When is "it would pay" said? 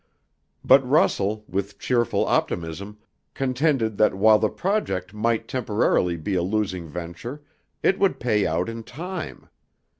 7.83-8.47